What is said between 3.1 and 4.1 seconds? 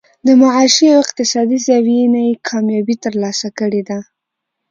لاسه کړې ده